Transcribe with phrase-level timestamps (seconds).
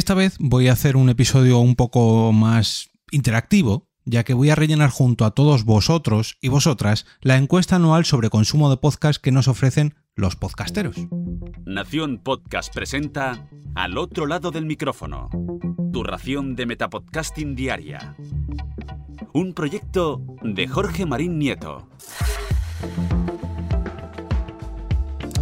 [0.00, 4.54] Esta vez voy a hacer un episodio un poco más interactivo, ya que voy a
[4.54, 9.30] rellenar junto a todos vosotros y vosotras la encuesta anual sobre consumo de podcast que
[9.30, 10.96] nos ofrecen los podcasteros.
[11.66, 15.28] Nación Podcast presenta Al otro lado del micrófono,
[15.92, 18.16] tu ración de Metapodcasting Diaria.
[19.34, 21.90] Un proyecto de Jorge Marín Nieto.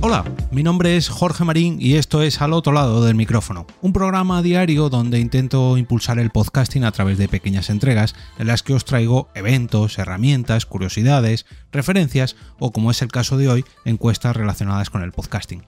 [0.00, 3.92] Hola, mi nombre es Jorge Marín y esto es Al otro lado del micrófono, un
[3.92, 8.74] programa diario donde intento impulsar el podcasting a través de pequeñas entregas en las que
[8.74, 14.88] os traigo eventos, herramientas, curiosidades, referencias o como es el caso de hoy, encuestas relacionadas
[14.88, 15.64] con el podcasting.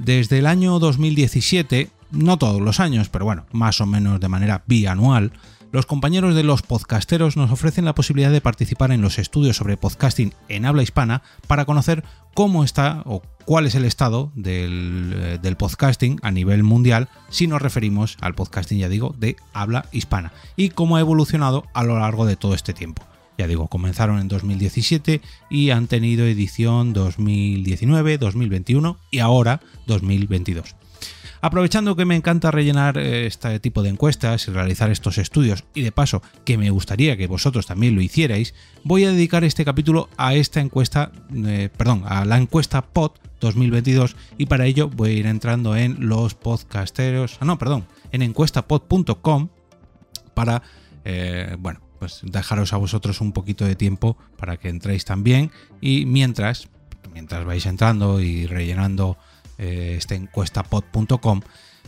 [0.00, 4.64] Desde el año 2017, no todos los años, pero bueno, más o menos de manera
[4.66, 5.30] bianual,
[5.72, 9.76] los compañeros de los podcasteros nos ofrecen la posibilidad de participar en los estudios sobre
[9.76, 12.02] podcasting en habla hispana para conocer
[12.34, 17.62] cómo está o cuál es el estado del, del, podcasting a nivel mundial si nos
[17.62, 22.26] referimos al podcasting, ya digo, de habla hispana y cómo ha evolucionado a lo largo
[22.26, 23.02] de todo este tiempo.
[23.38, 30.74] Ya digo, comenzaron en 2017 y han tenido edición 2019, 2021 y ahora 2022.
[31.42, 35.90] Aprovechando que me encanta rellenar este tipo de encuestas y realizar estos estudios, y de
[35.90, 40.34] paso que me gustaría que vosotros también lo hicierais, voy a dedicar este capítulo a
[40.34, 45.26] esta encuesta, eh, perdón, a la encuesta POD 2022, y para ello voy a ir
[45.26, 49.48] entrando en los podcasteros, ah, no, perdón, en encuestapod.com
[50.34, 50.62] para,
[51.06, 56.04] eh, bueno, pues dejaros a vosotros un poquito de tiempo para que entréis también, y
[56.04, 56.68] mientras,
[57.14, 59.16] mientras vais entrando y rellenando
[59.60, 61.42] eh, esta encuestapod.com,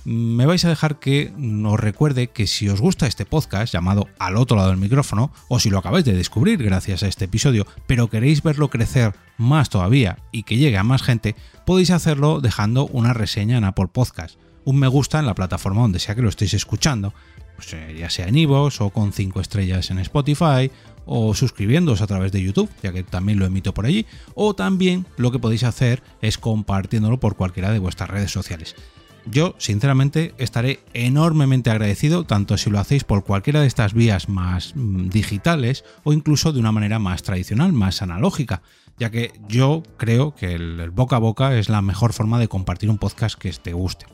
[0.04, 1.32] me vais a dejar que
[1.64, 5.58] os recuerde que si os gusta este podcast llamado Al otro lado del micrófono, o
[5.58, 10.18] si lo acabáis de descubrir gracias a este episodio, pero queréis verlo crecer más todavía
[10.32, 14.78] y que llegue a más gente, podéis hacerlo dejando una reseña en Apple Podcast, un
[14.78, 17.14] me gusta en la plataforma donde sea que lo estéis escuchando,
[17.56, 20.70] pues, eh, ya sea en iVoox o con 5 estrellas en Spotify
[21.04, 25.06] o suscribiéndoos a través de YouTube, ya que también lo emito por allí, o también
[25.16, 28.76] lo que podéis hacer es compartiéndolo por cualquiera de vuestras redes sociales.
[29.24, 34.72] Yo, sinceramente, estaré enormemente agradecido tanto si lo hacéis por cualquiera de estas vías más
[34.74, 38.62] mm, digitales o incluso de una manera más tradicional, más analógica,
[38.98, 42.90] ya que yo creo que el boca a boca es la mejor forma de compartir
[42.90, 44.06] un podcast que te guste.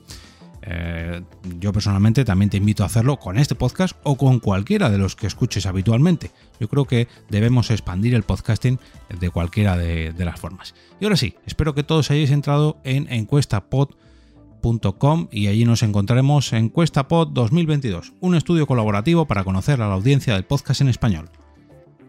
[0.71, 1.23] Eh,
[1.59, 5.17] yo personalmente también te invito a hacerlo con este podcast o con cualquiera de los
[5.17, 6.31] que escuches habitualmente.
[6.61, 8.79] Yo creo que debemos expandir el podcasting
[9.19, 10.75] de cualquiera de, las formas.
[11.01, 17.29] Y ahora sí, espero que todos hayáis entrado en encuestapod.com y allí nos encontraremos Encuestapod
[17.29, 21.31] 2022, un estudio colaborativo para conocer a la audiencia del podcast en español,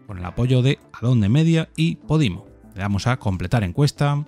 [0.06, 2.44] con el apoyo de Adonde Media y Podimo.
[2.74, 4.22] Le damos a completar encuesta,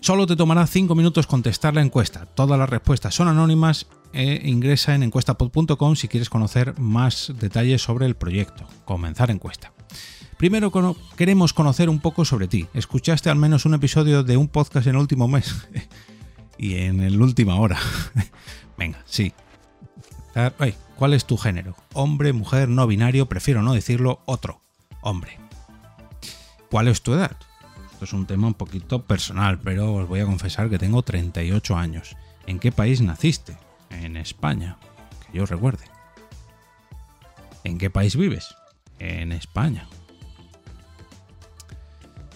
[0.00, 2.26] Solo te tomará 5 minutos contestar la encuesta.
[2.26, 8.06] Todas las respuestas son anónimas e ingresa en encuestapod.com si quieres conocer más detalles sobre
[8.06, 8.66] el proyecto.
[8.84, 9.72] Comenzar encuesta.
[10.36, 10.72] Primero
[11.16, 12.66] queremos conocer un poco sobre ti.
[12.72, 15.68] ¿Escuchaste al menos un episodio de un podcast en el último mes?
[16.58, 17.78] y en el última hora.
[18.78, 19.32] Venga, sí.
[20.96, 21.74] ¿Cuál es tu género?
[21.92, 24.62] Hombre, mujer, no binario, prefiero no decirlo, otro.
[25.00, 25.38] Hombre.
[26.70, 27.36] ¿Cuál es tu edad?
[27.98, 31.76] Esto es un tema un poquito personal, pero os voy a confesar que tengo 38
[31.76, 32.14] años.
[32.46, 33.56] ¿En qué país naciste?
[33.90, 34.78] En España,
[35.26, 35.82] que yo recuerde.
[37.64, 38.54] ¿En qué país vives?
[39.00, 39.88] En España.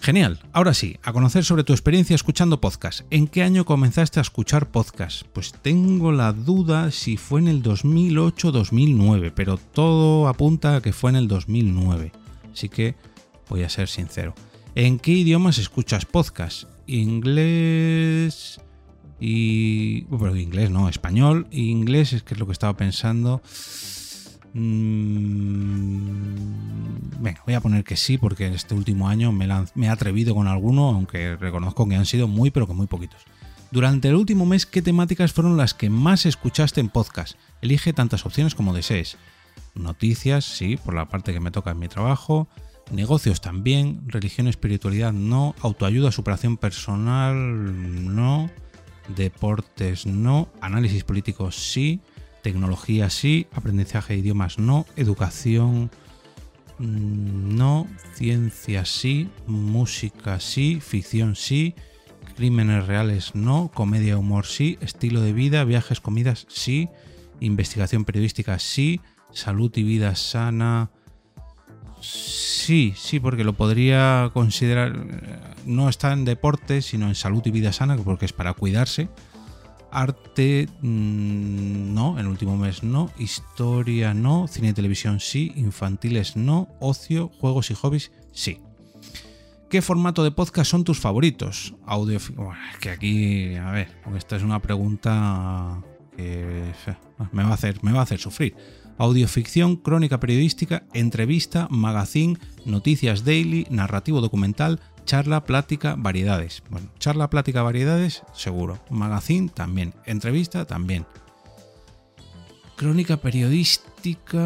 [0.01, 0.41] Genial.
[0.51, 3.05] Ahora sí, a conocer sobre tu experiencia escuchando podcast.
[3.09, 5.25] ¿En qué año comenzaste a escuchar podcast?
[5.31, 11.11] Pues tengo la duda si fue en el 2008-2009, pero todo apunta a que fue
[11.11, 12.11] en el 2009.
[12.51, 12.95] Así que
[13.47, 14.35] voy a ser sincero.
[14.75, 16.63] ¿En qué idiomas escuchas podcast?
[16.87, 18.59] Inglés
[19.19, 20.01] y...
[20.05, 21.45] Bueno, inglés no, español.
[21.51, 23.43] Inglés es que es lo que estaba pensando.
[24.53, 26.15] Mm,
[27.19, 30.47] venga, voy a poner que sí, porque este último año me, me he atrevido con
[30.47, 33.21] alguno, aunque reconozco que han sido muy, pero que muy poquitos.
[33.69, 37.37] Durante el último mes, ¿qué temáticas fueron las que más escuchaste en podcast?
[37.61, 39.17] Elige tantas opciones como desees.
[39.75, 42.47] Noticias, sí, por la parte que me toca en mi trabajo
[42.91, 48.49] negocios también, religión, espiritualidad no, autoayuda, superación personal no,
[49.15, 52.01] deportes no, análisis político sí,
[52.41, 55.91] tecnología sí, aprendizaje de idiomas no, educación
[56.79, 61.75] mm, no, ciencia sí, música sí, ficción sí,
[62.35, 66.89] crímenes reales no, comedia humor sí, estilo de vida, viajes, comidas sí,
[67.39, 69.01] investigación periodística sí,
[69.31, 70.91] salud y vida sana
[72.03, 77.51] Sí, sí, porque lo podría considerar, eh, no está en deporte, sino en salud y
[77.51, 79.07] vida sana, porque es para cuidarse.
[79.89, 86.67] Arte, mm, no, el último mes no, historia no, cine y televisión sí, infantiles no,
[86.79, 88.59] ocio, juegos y hobbies sí.
[89.69, 91.73] ¿Qué formato de podcast son tus favoritos?
[91.85, 92.19] Audio.
[92.79, 95.81] que aquí, a ver, esta es una pregunta
[96.17, 96.73] que
[97.31, 98.55] me va a hacer, me va a hacer sufrir.
[98.97, 106.63] Audioficción, crónica periodística, entrevista, magazine, noticias daily, narrativo documental, charla, plática, variedades.
[106.69, 108.79] Bueno, charla, plática, variedades, seguro.
[108.89, 109.93] Magazine también.
[110.05, 111.05] Entrevista también.
[112.75, 114.39] Crónica periodística.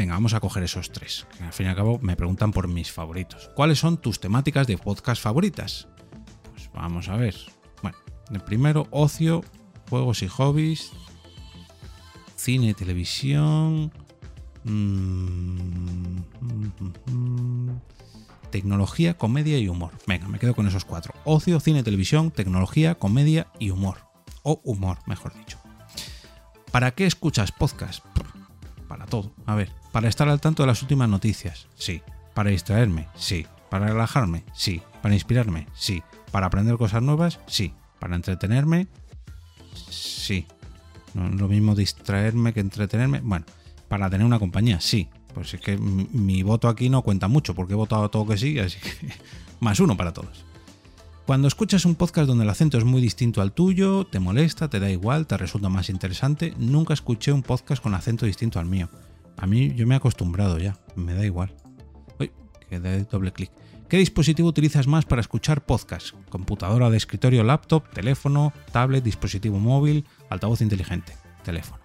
[0.00, 1.26] Venga, vamos a coger esos tres.
[1.40, 3.50] Al fin y al cabo me preguntan por mis favoritos.
[3.54, 5.88] ¿Cuáles son tus temáticas de podcast favoritas?
[6.52, 7.34] Pues vamos a ver.
[7.82, 7.98] Bueno,
[8.30, 9.42] el primero, ocio,
[9.88, 10.92] juegos y hobbies,
[12.38, 13.92] cine, televisión,
[14.64, 16.18] mm,
[18.50, 19.92] tecnología, comedia y humor.
[20.06, 21.12] Venga, me quedo con esos cuatro.
[21.24, 23.98] Ocio, cine, televisión, tecnología, comedia y humor.
[24.42, 25.58] O humor, mejor dicho.
[26.70, 28.04] ¿Para qué escuchas podcast?
[28.86, 29.32] Para todo.
[29.44, 31.66] A ver, para estar al tanto de las últimas noticias.
[31.74, 32.02] Sí.
[32.34, 33.08] Para distraerme.
[33.16, 33.46] Sí.
[33.68, 34.44] Para relajarme.
[34.54, 34.80] Sí.
[35.02, 35.66] Para inspirarme.
[35.74, 36.02] Sí.
[36.30, 37.40] Para aprender cosas nuevas.
[37.46, 37.74] Sí.
[37.98, 38.86] Para entretenerme.
[39.90, 40.46] Sí.
[41.14, 43.20] No es lo mismo distraerme que entretenerme.
[43.20, 43.46] Bueno,
[43.88, 45.08] para tener una compañía, sí.
[45.34, 48.58] Pues es que mi voto aquí no cuenta mucho, porque he votado todo que sí,
[48.58, 49.08] así que
[49.60, 50.44] más uno para todos.
[51.26, 54.80] Cuando escuchas un podcast donde el acento es muy distinto al tuyo, te molesta, te
[54.80, 58.88] da igual, te resulta más interesante, nunca escuché un podcast con acento distinto al mío.
[59.36, 61.54] A mí yo me he acostumbrado ya, me da igual.
[62.18, 62.32] Uy,
[62.68, 63.50] que de doble clic.
[63.88, 66.14] ¿Qué dispositivo utilizas más para escuchar podcast?
[66.28, 71.16] ¿Computadora de escritorio, laptop, teléfono, tablet, dispositivo móvil, altavoz inteligente?
[71.44, 71.80] Teléfono.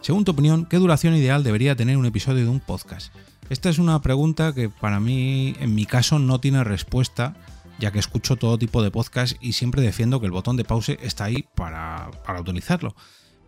[0.00, 3.12] Según tu opinión, ¿qué duración ideal debería tener un episodio de un podcast?
[3.50, 7.34] Esta es una pregunta que para mí, en mi caso, no tiene respuesta,
[7.78, 10.98] ya que escucho todo tipo de podcast y siempre defiendo que el botón de pause
[11.02, 12.94] está ahí para, utilizarlo.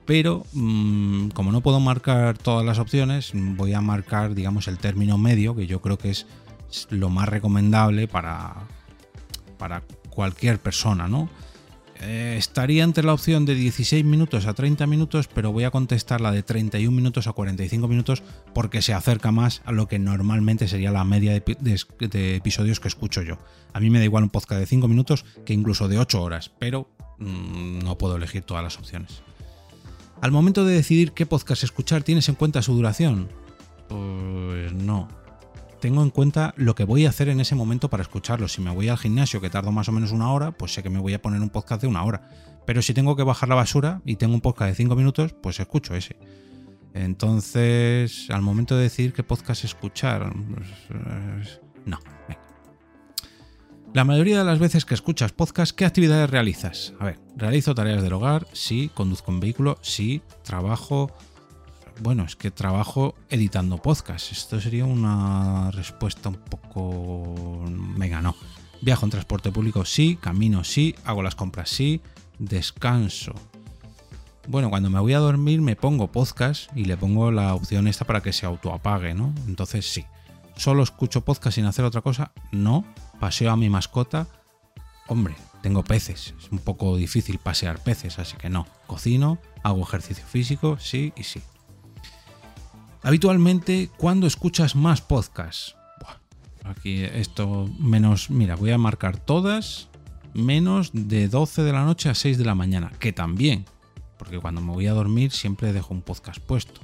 [0.06, 5.18] Pero mm, como no puedo marcar todas las opciones, voy a marcar, digamos, el término
[5.18, 6.26] medio, que yo creo que es
[6.90, 8.54] lo más recomendable para,
[9.58, 11.28] para cualquier persona, ¿no?
[12.02, 16.22] Eh, estaría entre la opción de 16 minutos a 30 minutos, pero voy a contestar
[16.22, 18.22] la de 31 minutos a 45 minutos
[18.54, 23.20] porque se acerca más a lo que normalmente sería la media de, episodios que escucho
[23.20, 23.38] yo.
[23.74, 26.50] A mí me da igual un podcast de 5 minutos que incluso de 8 horas,
[26.58, 26.88] pero
[27.18, 29.22] mm, no puedo elegir todas las opciones.
[30.22, 33.28] Al momento de decidir qué podcast escuchar, ¿tienes en cuenta su duración?
[33.88, 35.19] Pues no
[35.80, 38.46] tengo en cuenta lo que voy a hacer en ese momento para escucharlo.
[38.46, 40.90] Si me voy al gimnasio, que tardo más o menos una hora, pues sé que
[40.90, 42.28] me voy a poner un podcast de una hora.
[42.66, 45.58] Pero si tengo que bajar la basura y tengo un podcast de cinco minutos, pues
[45.58, 46.16] escucho ese.
[46.94, 51.98] Entonces, al momento de decidir qué podcast escuchar, pues, no.
[53.92, 56.92] La mayoría de las veces que escuchas podcast, ¿qué actividades realizas?
[57.00, 61.12] A ver, realizo tareas del hogar, sí, conduzco un vehículo, sí, trabajo,
[62.00, 64.32] bueno, es que trabajo editando podcast.
[64.32, 67.64] Esto sería una respuesta un poco...
[67.96, 68.34] Venga, no.
[68.80, 70.18] Viajo en transporte público, sí.
[70.20, 70.94] Camino, sí.
[71.04, 72.00] Hago las compras, sí.
[72.38, 73.34] Descanso.
[74.48, 78.06] Bueno, cuando me voy a dormir me pongo podcast y le pongo la opción esta
[78.06, 79.34] para que se autoapague, ¿no?
[79.46, 80.04] Entonces sí.
[80.56, 82.32] ¿Solo escucho podcast sin hacer otra cosa?
[82.50, 82.84] No.
[83.20, 84.26] ¿Paseo a mi mascota?
[85.06, 86.34] Hombre, tengo peces.
[86.38, 88.66] Es un poco difícil pasear peces, así que no.
[88.86, 91.42] Cocino, hago ejercicio físico, sí y sí.
[93.02, 95.76] Habitualmente, ¿cuándo escuchas más podcasts?
[96.64, 99.88] aquí esto menos, mira, voy a marcar todas
[100.34, 103.64] menos de 12 de la noche a 6 de la mañana, que también,
[104.18, 106.80] porque cuando me voy a dormir siempre dejo un podcast puesto.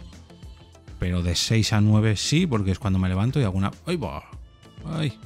[0.99, 3.71] Pero de 6 a 9 sí, porque es cuando me levanto y alguna...
[3.85, 4.25] ¡Ay, va!
[4.87, 5.19] ¡Ay!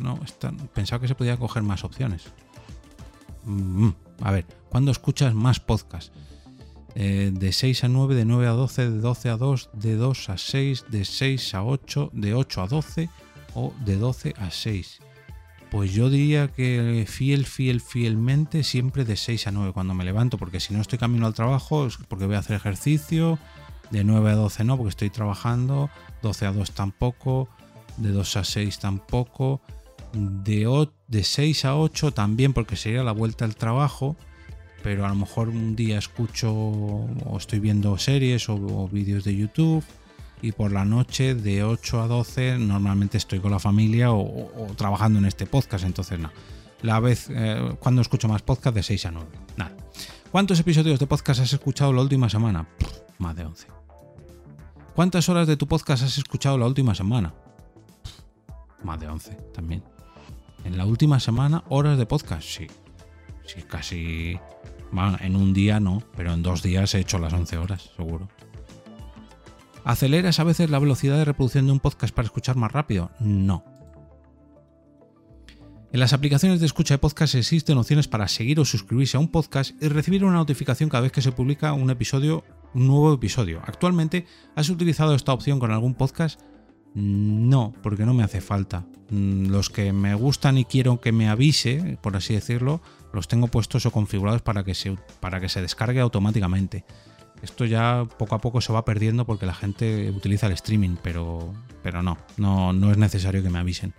[0.00, 0.18] No,
[0.72, 2.24] pensaba que se podía coger más opciones.
[3.44, 3.90] Mm,
[4.22, 6.12] a ver, ¿cuándo escuchas más podcasts?
[6.94, 10.28] Eh, de 6 a 9, de 9 a 12, de 12 a 2, de 2
[10.28, 13.08] a 6, de 6 a 8, de 8 a 12
[13.54, 15.00] o de 12 a 6.
[15.70, 20.36] Pues yo diría que fiel, fiel, fielmente siempre de 6 a 9 cuando me levanto,
[20.36, 23.38] porque si no estoy camino al trabajo es porque voy a hacer ejercicio,
[23.90, 25.88] de 9 a 12 no, porque estoy trabajando,
[26.20, 27.48] 12 a 2 tampoco,
[27.96, 29.62] de 2 a 6 tampoco,
[30.12, 34.16] de, de 6 a 8 también porque sería la vuelta al trabajo
[34.82, 39.84] pero a lo mejor un día escucho o estoy viendo series o, vídeos de YouTube
[40.40, 45.18] y por la noche de 8 a 12 normalmente estoy con la familia o, trabajando
[45.18, 46.30] en este podcast, entonces no.
[46.82, 49.76] La vez, eh, cuando escucho más podcast de 6 a 9, nada.
[50.32, 52.66] ¿Cuántos episodios de podcast has escuchado la última semana?
[53.18, 53.68] más de 11.
[54.96, 57.32] ¿Cuántas horas de tu podcast has escuchado la última semana?
[58.82, 59.82] más de 11 también.
[60.64, 62.66] En la última semana, horas de podcast, sí.
[63.44, 64.38] Sí, casi
[65.20, 68.28] en un día no, pero en dos días he hecho las 11 horas, seguro.
[69.84, 73.10] ¿Aceleras a veces la velocidad de reproducción de un podcast para escuchar más rápido?
[73.18, 73.64] No.
[75.92, 79.28] En las aplicaciones de escucha de podcast existen opciones para seguir o suscribirse a un
[79.28, 82.44] podcast y recibir una notificación cada vez que se publica un episodio,
[82.74, 83.60] un nuevo episodio.
[83.64, 86.40] Actualmente, ¿has utilizado esta opción con algún podcast?
[86.94, 88.84] No, porque no me hace falta.
[89.10, 92.80] Mm, los que me gustan y quiero que me avise, por así decirlo,
[93.12, 96.84] los tengo puestos o configurados para que se, para que se descargue automáticamente.
[97.42, 101.52] Esto ya poco a poco se va perdiendo porque la gente utiliza el streaming, pero,
[101.82, 103.94] pero no, no, no es necesario que me avisen.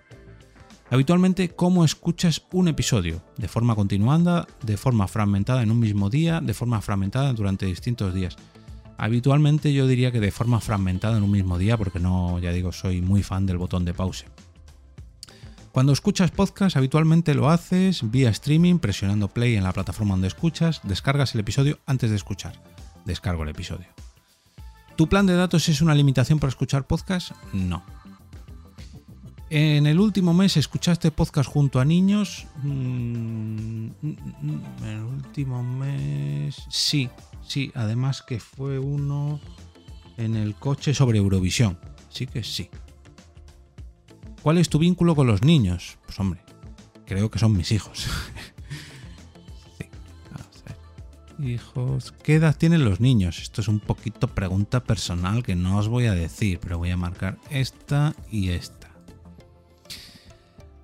[0.90, 3.24] Habitualmente, ¿cómo escuchas un episodio?
[3.38, 8.14] De forma continuada, de forma fragmentada en un mismo día, de forma fragmentada durante distintos
[8.14, 8.38] días.
[9.04, 12.72] Habitualmente yo diría que de forma fragmentada en un mismo día, porque no, ya digo,
[12.72, 14.24] soy muy fan del botón de pause.
[15.74, 20.80] Cuando escuchas podcast, habitualmente lo haces vía streaming, presionando play en la plataforma donde escuchas,
[20.84, 22.54] descargas el episodio antes de escuchar.
[23.04, 23.88] Descargo el episodio.
[24.96, 27.32] ¿Tu plan de datos es una limitación para escuchar podcast?
[27.52, 27.84] No.
[29.50, 32.48] En el último mes escuchaste podcast junto a niños.
[32.64, 36.56] Mm, en el último mes.
[36.70, 37.10] Sí,
[37.48, 37.72] sí.
[37.76, 39.40] Además que fue uno
[40.18, 41.80] en el coche sobre Eurovisión.
[42.10, 42.70] Sí que sí.
[44.42, 45.98] ¿Cuál es tu vínculo con los niños?
[46.06, 46.42] Pues hombre,
[47.06, 48.08] creo que son mis hijos.
[49.78, 49.86] sí.
[51.44, 52.14] Hijos.
[52.24, 53.40] ¿Qué edad tienen los niños?
[53.40, 56.98] Esto es un poquito pregunta personal que no os voy a decir, pero voy a
[56.98, 58.84] marcar esta y esta.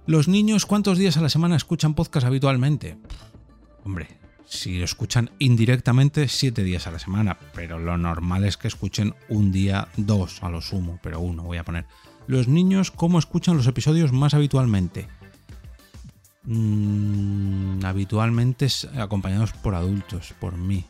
[0.05, 2.97] Los niños, ¿cuántos días a la semana escuchan podcast habitualmente?
[3.83, 4.18] Hombre,
[4.49, 9.13] si lo escuchan indirectamente, siete días a la semana, pero lo normal es que escuchen
[9.29, 11.85] un día, dos a lo sumo, pero uno voy a poner.
[12.25, 15.07] Los niños, ¿cómo escuchan los episodios más habitualmente?
[16.45, 20.85] Mm, habitualmente acompañados por adultos, por mí.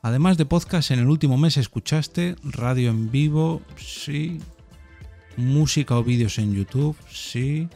[0.00, 4.40] Además de podcast, en el último mes escuchaste radio en vivo, sí,
[5.36, 7.68] Música o vídeos en YouTube, sí.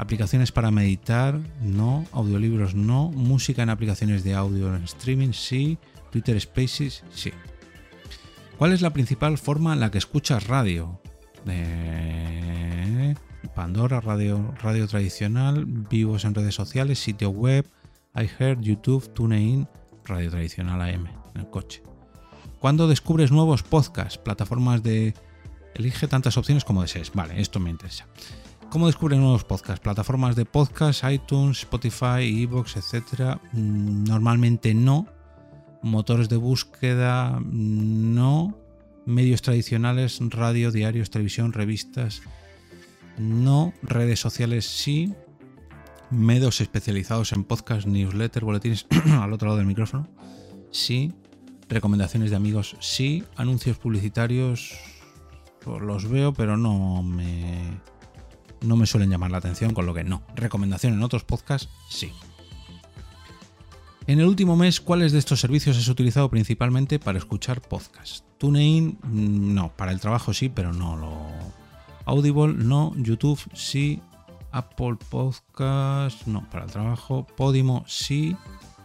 [0.00, 2.06] Aplicaciones para meditar, no.
[2.12, 3.10] Audiolibros, no.
[3.10, 5.76] Música en aplicaciones de audio en streaming, sí.
[6.10, 7.32] Twitter Spaces, sí.
[8.56, 11.02] ¿Cuál es la principal forma en la que escuchas radio?
[13.54, 17.66] Pandora, radio, radio tradicional, vivos en redes sociales, sitio web,
[18.14, 19.68] iHeart, YouTube, TuneIn,
[20.06, 21.82] radio tradicional AM, en el coche.
[22.58, 25.12] ¿Cuándo descubres nuevos podcasts, plataformas de
[25.74, 27.12] Elige tantas opciones como desees.
[27.12, 28.06] Vale, esto me interesa.
[28.70, 29.80] ¿Cómo descubren nuevos podcasts?
[29.80, 33.36] Plataformas de podcast, iTunes, Spotify, Evox, etc.
[33.52, 35.08] Mm, normalmente no.
[35.82, 38.56] Motores de búsqueda, no.
[39.06, 42.22] Medios tradicionales, radio, diarios, televisión, revistas,
[43.18, 43.72] no.
[43.82, 45.14] Redes sociales, sí.
[46.10, 48.86] Medios especializados en podcast, newsletter, boletines
[49.20, 50.06] al otro lado del micrófono,
[50.70, 51.12] sí.
[51.68, 53.24] Recomendaciones de amigos, sí.
[53.34, 54.78] Anuncios publicitarios,
[55.64, 57.80] pues los veo, pero no me,
[58.62, 60.22] no me suelen llamar la atención, con lo que no.
[60.34, 62.12] Recomendación en otros podcasts, sí.
[64.06, 68.24] En el último mes, ¿cuáles de estos servicios has utilizado principalmente para escuchar podcasts?
[68.38, 71.28] TuneIn, mm, no, para el trabajo sí, pero no lo...
[72.06, 74.00] Audible, no, YouTube, sí,
[74.50, 78.36] Apple Podcast, no, para el trabajo, Podimo, sí,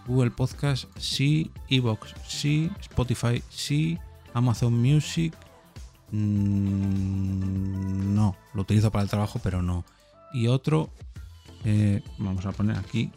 [0.05, 3.97] Google Podcast, sí, Evox, sí, Spotify, sí,
[4.33, 5.33] Amazon Music,
[6.15, 9.83] Mm, no, lo utilizo para el trabajo, pero no.
[10.33, 10.89] Y otro,
[11.63, 13.11] eh, vamos a poner aquí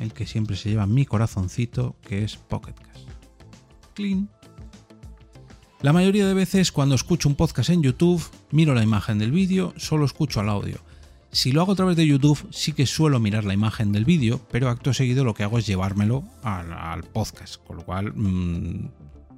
[0.00, 2.74] el que siempre se lleva mi corazoncito, que es Pocket
[3.94, 4.28] Clean.
[5.82, 8.22] La mayoría de veces cuando escucho un podcast en YouTube,
[8.52, 10.78] miro la imagen del vídeo, solo escucho el audio.
[11.30, 14.40] Si lo hago a través de YouTube, sí que suelo mirar la imagen del vídeo,
[14.50, 18.90] pero acto seguido lo que hago es llevármelo al, podcast, con lo cual mm,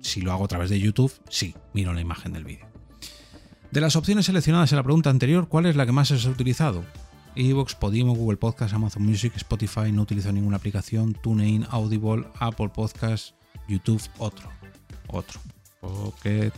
[0.05, 2.67] si lo hago a través de YouTube, sí, miro la imagen del vídeo.
[3.71, 6.85] De las opciones seleccionadas en la pregunta anterior, ¿cuál es la que más has utilizado?
[7.35, 13.35] Evox, Podimo, Google Podcast, Amazon Music, Spotify, no utilizo ninguna aplicación, TuneIn, Audible, Apple Podcast,
[13.67, 14.49] YouTube, otro.
[15.09, 15.41] Otro.
[15.81, 16.53] Pocket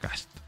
[0.00, 0.41] Cast.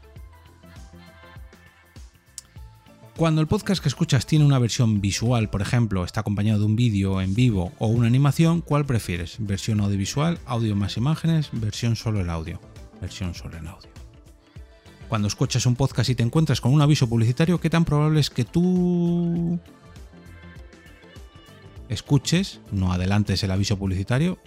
[3.17, 6.75] Cuando el podcast que escuchas tiene una versión visual, por ejemplo, está acompañado de un
[6.75, 9.37] vídeo en vivo o una animación, ¿cuál prefieres?
[9.39, 12.59] ¿Versión audiovisual, audio más imágenes, versión solo el audio?
[12.99, 13.89] Versión solo el audio.
[15.07, 18.29] Cuando escuchas un podcast y te encuentras con un aviso publicitario, ¿qué tan probable es
[18.29, 19.61] que tú
[21.87, 24.39] escuches, no adelantes el aviso publicitario?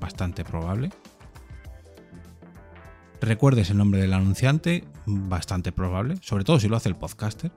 [0.00, 0.88] Bastante probable.
[3.20, 7.52] Recuerdes el nombre del anunciante, bastante probable, sobre todo si lo hace el podcaster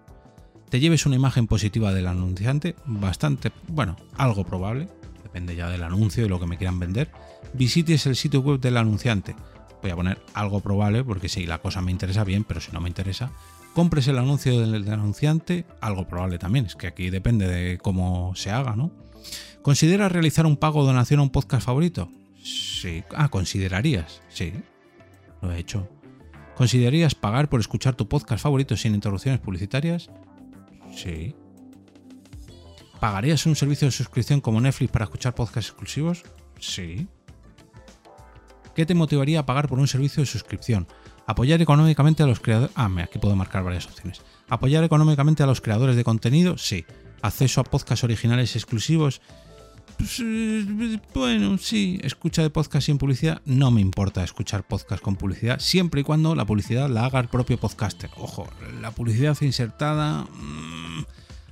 [0.70, 4.90] te lleves una imagen positiva del anunciante, bastante, bueno, algo probable,
[5.24, 7.10] depende ya del anuncio y lo que me quieran vender,
[7.54, 9.36] visites el sitio web del anunciante.
[9.82, 12.82] Voy a poner algo probable porque si la cosa me interesa bien, pero si no
[12.82, 13.32] me interesa,
[13.74, 18.52] compres el anuncio del, anunciante, algo probable también, es que aquí depende de cómo se
[18.52, 18.92] haga, ¿no?
[19.62, 22.10] ¿Consideras realizar un pago o donación a un podcast favorito?
[22.42, 23.04] Sí.
[23.16, 24.22] Ah, considerarías.
[24.30, 24.54] Sí.
[25.42, 25.90] Lo he hecho.
[26.56, 30.10] ¿Considerarías pagar por escuchar tu podcast favorito sin interrupciones publicitarias?
[30.98, 31.36] Sí.
[33.00, 36.24] ¿Pagarías un servicio de suscripción como Netflix para escuchar podcasts exclusivos?
[36.60, 37.08] Sí.
[38.76, 40.88] ¿Qué te motivaría a pagar por un servicio de suscripción?
[41.28, 42.72] Apoyar económicamente a los creadores.
[42.76, 44.22] Ah, aquí puedo marcar varias opciones.
[44.50, 46.86] Apoyar económicamente a los creadores de contenido, sí.
[47.22, 49.22] Acceso a podcasts originales exclusivos.
[49.98, 52.00] Pues, eh, bueno, sí.
[52.04, 53.42] Escucha de podcast sin publicidad.
[53.46, 57.28] No me importa escuchar podcast con publicidad, siempre y cuando la publicidad la haga el
[57.28, 58.10] propio podcaster.
[58.18, 58.48] Ojo,
[58.82, 60.24] la publicidad insertada.
[60.24, 61.06] Mm,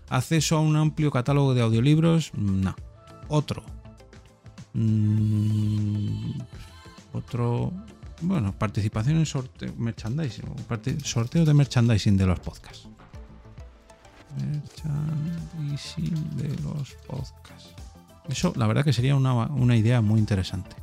[0.10, 2.32] acceso a un amplio catálogo de audiolibros.
[2.34, 2.75] No.
[3.30, 3.63] Otro.
[4.74, 6.34] Mm,
[7.13, 7.72] otro
[8.22, 10.46] bueno, participación en sorteo, merchandising,
[11.04, 12.88] sorteo de merchandising de los podcasts.
[14.38, 17.74] Merchandising de los podcasts.
[18.29, 20.75] Eso, la verdad que sería una, idea muy interesante.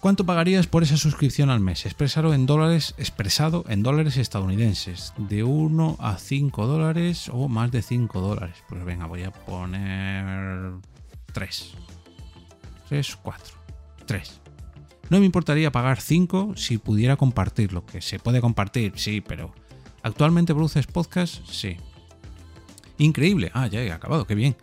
[0.00, 1.84] ¿Cuánto pagarías por esa suscripción al mes?
[1.84, 5.12] Expresado en dólares, expresado en dólares estadounidenses.
[5.16, 8.56] De 1 a 5 dólares o más de 5 dólares.
[8.68, 10.74] Pues venga, voy a poner
[11.32, 11.74] 3.
[12.88, 13.54] 3, 4.
[14.06, 14.40] 3.
[15.08, 19.52] No me importaría pagar 5 si pudiera compartirlo, que se puede compartir, sí, pero
[20.02, 21.46] ¿actualmente produces podcast?
[21.46, 21.76] Sí.
[22.98, 23.50] Increíble.
[23.54, 24.56] Ah, ya he acabado, qué bien.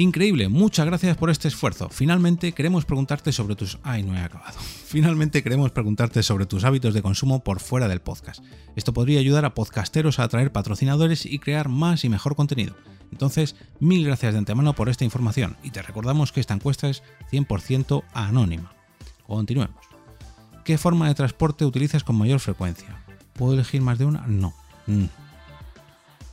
[0.00, 1.88] Increíble, muchas gracias por este esfuerzo.
[1.88, 3.80] Finalmente queremos preguntarte sobre tus...
[3.82, 4.56] Ay, no he acabado.
[4.86, 8.40] Finalmente queremos preguntarte sobre tus hábitos de consumo por fuera del podcast.
[8.76, 12.76] Esto podría ayudar a podcasteros a atraer patrocinadores y crear más y mejor contenido.
[13.10, 17.02] Entonces, mil gracias de antemano por esta información y te recordamos que esta encuesta es
[17.32, 18.72] 100% anónima.
[19.26, 19.84] Continuemos.
[20.64, 23.04] ¿Qué forma de transporte utilizas con mayor frecuencia?
[23.32, 24.24] ¿Puedo elegir más de una?
[24.28, 24.54] No.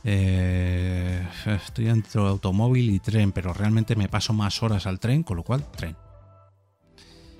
[0.08, 5.36] Eh, estoy entre automóvil y tren, pero realmente me paso más horas al tren, con
[5.36, 5.96] lo cual, tren.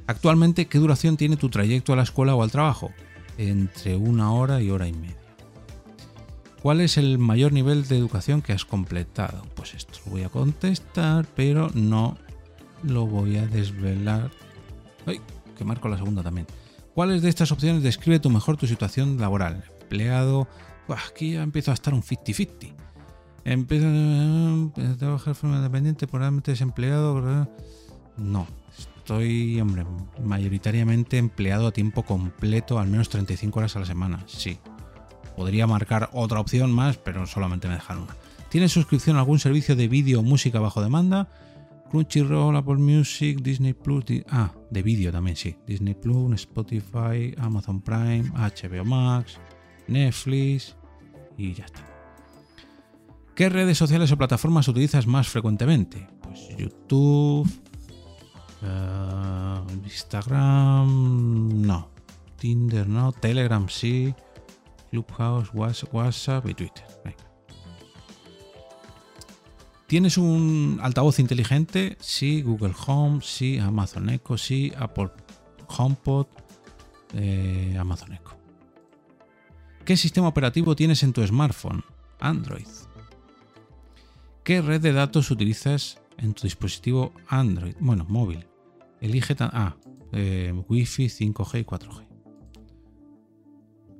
[0.09, 2.91] Actualmente, ¿qué duración tiene tu trayecto a la escuela o al trabajo?
[3.39, 5.17] Entre una hora y hora y media.
[6.61, 9.45] ¿Cuál es el mayor nivel de educación que has completado?
[9.55, 12.19] Pues esto lo voy a contestar, pero no
[12.83, 14.33] lo voy a desvelar.
[15.07, 15.21] ¡Ay!
[15.57, 16.49] que marco la segunda también.
[16.95, 19.63] ¿Cuáles de estas opciones describe tu mejor tu situación laboral?
[19.83, 20.49] Empleado.
[20.95, 22.75] Aquí ya empiezo a estar un 50-50.
[23.45, 27.49] Empiezo a trabajar de forma independiente, probablemente desempleado.
[28.17, 28.47] No,
[28.77, 29.87] estoy, hombre,
[30.25, 34.25] mayoritariamente empleado a tiempo completo, al menos 35 horas a la semana.
[34.27, 34.59] Sí.
[35.37, 38.17] Podría marcar otra opción más, pero solamente me dejan una.
[38.49, 41.29] ¿Tienes suscripción a algún servicio de vídeo o música bajo demanda?
[41.91, 45.57] Crunchyroll, Apple Music, Disney Plus, ah, de vídeo también, sí.
[45.67, 49.39] Disney Plus, Spotify, Amazon Prime, HBO Max,
[49.89, 50.77] Netflix
[51.37, 51.85] y ya está.
[53.35, 56.09] ¿Qué redes sociales o plataformas utilizas más frecuentemente?
[56.23, 57.49] Pues YouTube,
[58.63, 61.91] eh, Instagram, no.
[62.39, 63.13] Tinder, no.
[63.13, 64.15] Telegram, sí.
[64.91, 65.51] Clubhouse,
[65.93, 66.85] WhatsApp y Twitter.
[69.87, 71.97] ¿Tienes un altavoz inteligente?
[72.01, 75.11] Sí, Google Home, sí, Amazon Echo, sí, Apple
[75.69, 76.27] HomePod,
[77.15, 78.37] eh, Amazon Echo.
[79.87, 81.85] ¿Qué sistema operativo tienes en tu smartphone?
[82.19, 82.67] Android.
[84.43, 87.77] ¿Qué red de datos utilizas en tu dispositivo Android?
[87.79, 88.49] Bueno, móvil.
[89.01, 89.77] Elige ah,
[90.11, 92.16] eh, Wi-Fi, 5G y 4G.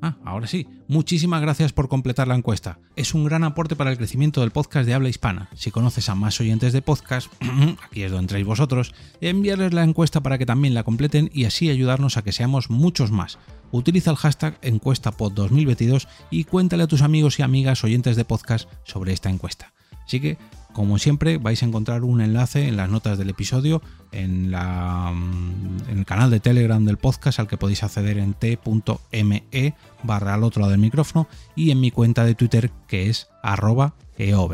[0.03, 0.67] Ah, ahora sí.
[0.89, 2.79] Muchísimas gracias por completar la encuesta.
[2.97, 5.49] Es un gran aporte para el crecimiento del podcast de habla hispana.
[5.55, 7.33] Si conoces a más oyentes de podcast,
[7.85, 11.71] aquí es donde entráis vosotros, enviarles la encuesta para que también la completen y así
[11.71, 13.39] ayudarnos a que seamos muchos más.
[13.73, 19.13] Utiliza el hashtag encuestapod2022 y cuéntale a tus amigos y amigas oyentes de podcast sobre
[19.13, 19.73] esta encuesta.
[20.07, 20.39] Así que
[20.77, 23.81] como siempre, vais a encontrar un enlace en las notas del episodio,
[24.13, 30.35] en, mm, el canal de Telegram del podcast al que podéis acceder en t.me barra
[30.35, 34.53] al otro lado del micrófono y en mi cuenta de Twitter que es arroba eov.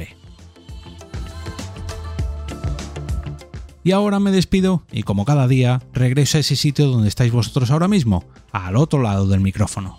[3.83, 7.73] Y ahora me despido y como cada día regreso a ese sitio donde estáis vosotros
[7.73, 9.99] ahora mismo, al otro lado del micrófono.